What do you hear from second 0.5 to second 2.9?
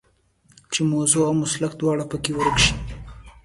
چې موضوع او مسلک دواړه په کې ورک شي.